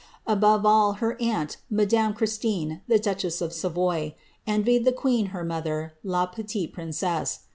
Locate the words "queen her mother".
4.91-5.93